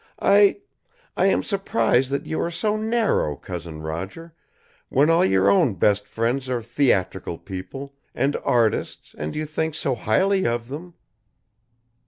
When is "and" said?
8.15-8.35, 9.19-9.35